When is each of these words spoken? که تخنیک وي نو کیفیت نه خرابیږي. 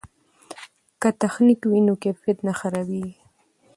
که 1.01 1.09
تخنیک 1.21 1.61
وي 1.69 1.79
نو 1.87 1.93
کیفیت 2.03 2.37
نه 2.47 2.53
خرابیږي. 2.59 3.15